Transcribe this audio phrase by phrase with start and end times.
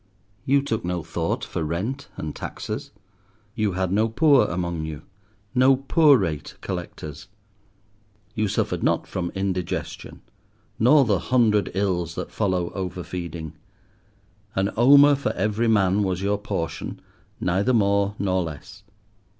[0.45, 2.89] You took no thought for rent and taxes;
[3.53, 7.27] you had no poor among you—no poor rate collectors.
[8.33, 10.23] You suffered not from indigestion,
[10.79, 13.53] nor the hundred ills that follow over feeding;
[14.55, 16.99] an omer for every man was your portion,
[17.39, 18.81] neither more nor less.